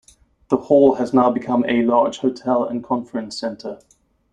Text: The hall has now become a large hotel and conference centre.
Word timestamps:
The 0.49 0.57
hall 0.57 0.95
has 0.95 1.13
now 1.13 1.29
become 1.29 1.63
a 1.67 1.83
large 1.83 2.17
hotel 2.17 2.63
and 2.63 2.83
conference 2.83 3.39
centre. 3.39 3.79